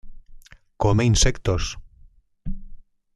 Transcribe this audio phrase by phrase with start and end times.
[0.81, 1.77] Come insectos.